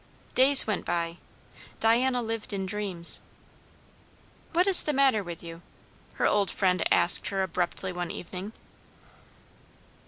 [0.33, 1.17] Days went by.
[1.79, 3.21] Diana lived in dreams.
[4.51, 5.61] "What is the matter with you?"
[6.15, 8.53] her old friend asked her abruptly one evening.